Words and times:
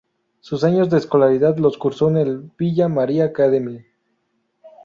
Sus 0.39 0.63
años 0.63 0.89
de 0.89 0.97
escolaridad 0.97 1.57
los 1.57 1.77
cursó 1.77 2.09
en 2.09 2.17
el 2.17 2.51
Villa 2.57 2.87
María 2.87 3.25
Academy. 3.25 3.85